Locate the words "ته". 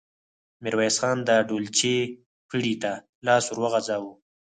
2.83-2.91